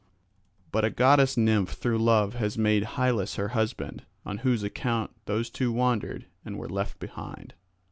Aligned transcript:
But 0.71 0.83
a 0.83 0.89
goddess 0.89 1.37
nymph 1.37 1.73
through 1.73 1.99
love 1.99 2.33
has 2.33 2.57
made 2.57 2.85
Hylas 2.97 3.35
her 3.35 3.49
husband, 3.49 4.03
on 4.25 4.39
whose 4.39 4.63
account 4.63 5.11
those 5.25 5.51
two 5.51 5.71
wandered 5.71 6.25
and 6.43 6.57
were 6.57 6.67
left 6.69 6.97
behind." 6.97 7.53